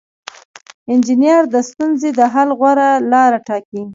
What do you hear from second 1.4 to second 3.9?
د ستونزې د حل غوره لاره ټاکي.